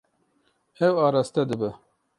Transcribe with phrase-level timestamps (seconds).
[0.87, 1.69] Ew araste dibe.